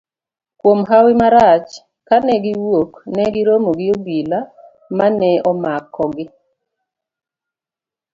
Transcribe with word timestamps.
Kuom 0.59 0.79
hawi 0.89 1.13
marach, 1.21 1.69
kane 2.07 2.33
giwuok, 2.43 2.91
negi 3.15 3.41
romo 3.47 3.71
gi 3.79 3.87
obila 3.95 4.39
mane 4.97 5.29
omakogi. 5.49 6.25